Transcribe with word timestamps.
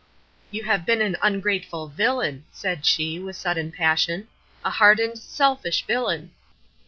"You 0.49 0.63
have 0.63 0.83
been 0.83 0.99
an 0.99 1.15
ungrateful 1.21 1.87
villain," 1.87 2.45
said 2.51 2.87
she, 2.87 3.19
with 3.19 3.35
sudden 3.35 3.71
passion, 3.71 4.29
"a 4.65 4.71
hardened, 4.71 5.19
selfish 5.19 5.85
villain." 5.85 6.31